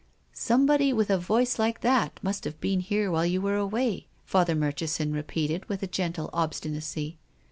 "Somebody 0.51 0.91
with 0.91 1.11
a 1.11 1.19
voice 1.19 1.59
like 1.59 1.81
that 1.81 2.19
must 2.23 2.43
have 2.45 2.59
been 2.59 2.79
here 2.79 3.11
while 3.11 3.23
you 3.23 3.39
were 3.39 3.57
away," 3.57 4.07
Father 4.25 4.55
Murchi 4.55 4.89
son 4.89 5.11
repeated, 5.11 5.69
with 5.69 5.83
a 5.83 5.87
gentle 5.87 6.31
obstinacy. 6.33 7.19